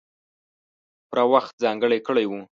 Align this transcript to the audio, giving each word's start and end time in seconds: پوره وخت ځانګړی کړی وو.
پوره 1.07 1.23
وخت 1.33 1.53
ځانګړی 1.63 1.99
کړی 2.07 2.25
وو. 2.27 2.41